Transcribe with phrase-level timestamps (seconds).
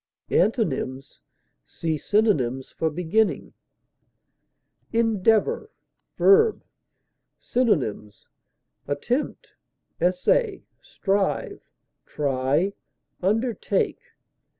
[0.31, 1.21] Antonyms:
[1.63, 3.53] See synonyms for BEGINNING.
[4.91, 5.69] ENDEAVOR,
[6.17, 6.51] v.
[7.37, 8.27] Synonyms:
[8.87, 9.53] attempt,
[10.01, 11.69] essay, strive,
[12.07, 12.73] try,
[13.21, 14.01] undertake.